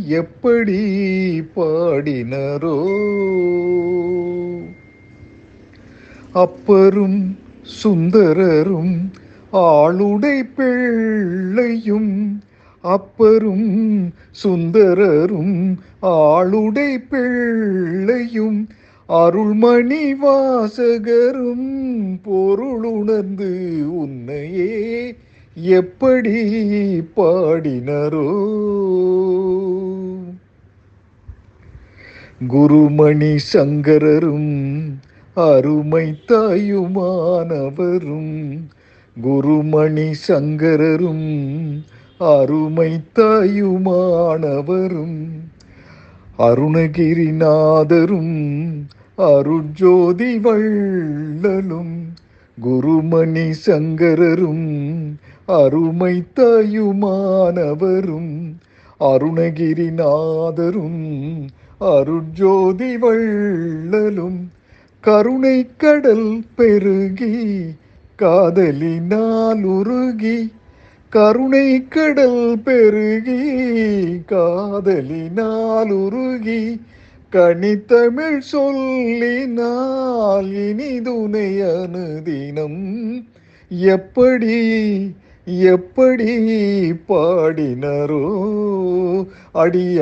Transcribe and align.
எப்படி 0.09 1.41
பாடினரோ? 1.41 2.95
அப்பரும் 6.35 7.37
சுந்தரரும் 7.83 9.11
ஆளுடை 9.53 10.43
பிள்ளையும் 10.43 12.41
அப்பரும் 12.85 14.11
சுந்தரரும் 14.45 15.79
ஆளுடை 16.03 17.09
பிள்ளையும் 17.09 18.69
அருள்மணி 19.09 20.15
வாசகரும் 20.15 21.69
பொருளுணர்ந்து 22.25 23.89
உன்னையே 23.89 25.15
எப்படி 25.55 26.69
பாடினரோ. 27.17 28.31
குருமணி 32.49 33.37
சங்கரரும் 33.53 35.01
அருமை 35.35 36.17
தாயுமானவரும் 36.27 38.35
குருமணி 39.17 40.07
சங்கரரும் 40.19 41.27
அருமை 42.21 42.93
தாயுமானவரும் 43.17 45.19
அருணகிரிநாதரும் 46.39 48.39
அருஜோதி 49.27 50.31
வள்ளலும் 50.45 51.93
குருமணி 52.59 53.47
சங்கரரும் 53.65 54.65
அருமை 55.53 56.15
தாயுமானவரும் 56.39 58.33
அருணகிரிநாதரும் 59.01 61.05
அருஜோதி 61.91 62.97
வள்ளலும் 62.97 64.43
கருணை 65.05 65.59
கடல் 65.77 66.45
பெருகி 66.57 67.37
காதலினால் 68.23 69.63
உருகி 69.77 70.39
கருணை 71.13 71.69
கடல் 71.89 72.45
பெருகி 72.65 73.43
காதலினால் 74.27 75.93
உருகி 76.05 76.63
கனித்தமிழ் 77.33 78.41
சொல்லினால் 78.53 80.51
இனிதுணை 80.67 81.51
அனுதினம். 81.77 82.81
எப்படி 83.69 84.59
எப்படி 85.47 86.33
பாடினரோ 87.09 88.25
அடியார் 89.55 90.01